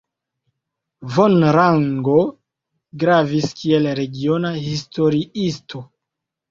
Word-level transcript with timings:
Von 1.17 1.45
Rango 1.57 2.17
gravis 3.05 3.49
kiel 3.61 3.93
regiona 4.03 4.57
historiisto. 4.67 5.89